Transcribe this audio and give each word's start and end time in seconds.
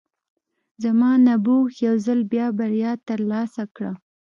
زما 0.83 1.11
نبوغ 1.25 1.67
یو 1.85 1.95
ځل 2.05 2.19
بیا 2.31 2.47
بریا 2.57 2.91
ترلاسه 3.07 3.63
کړه 3.75 3.91